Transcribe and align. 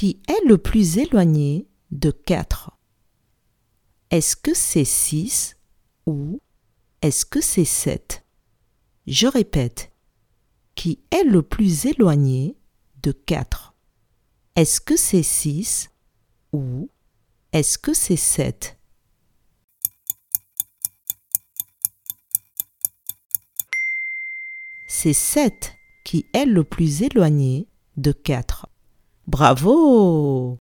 qui 0.00 0.18
est 0.28 0.48
le 0.48 0.56
plus 0.56 0.96
éloigné 0.96 1.68
de 1.90 2.10
4 2.10 2.70
Est-ce 4.10 4.34
que 4.34 4.54
c'est 4.54 4.86
6 4.86 5.58
ou 6.06 6.40
est-ce 7.02 7.26
que 7.26 7.42
c'est 7.42 7.66
7 7.66 8.24
Je 9.06 9.26
répète. 9.26 9.92
Qui 10.74 11.00
est 11.10 11.24
le 11.24 11.42
plus 11.42 11.84
éloigné 11.84 12.56
de 13.02 13.12
4 13.12 13.74
Est-ce 14.56 14.80
que 14.80 14.96
c'est 14.96 15.22
6 15.22 15.90
ou 16.54 16.88
est-ce 17.52 17.76
que 17.76 17.92
c'est 17.92 18.16
7 18.16 18.78
C'est 24.88 25.12
7 25.12 25.74
qui 26.06 26.24
est 26.32 26.46
le 26.46 26.64
plus 26.64 27.02
éloigné 27.02 27.68
de 27.98 28.12
4. 28.12 28.69
Bravo 29.30 30.58